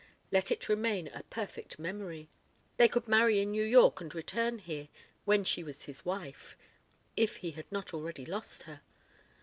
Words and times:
Let 0.31 0.49
it 0.49 0.67
remain 0.67 1.09
a 1.09 1.21
perfect 1.21 1.77
memory.... 1.77 2.27
They 2.77 2.87
could 2.87 3.07
marry 3.07 3.39
in 3.39 3.51
New 3.51 3.63
York 3.63 4.01
and 4.01 4.15
return 4.15 4.57
here, 4.57 4.87
when 5.25 5.43
she 5.43 5.63
was 5.63 5.83
his 5.83 6.03
wife.... 6.03 6.57
If 7.15 7.35
he 7.35 7.51
had 7.51 7.71
not 7.71 7.93
already 7.93 8.25
lost 8.25 8.63
her. 8.63 8.81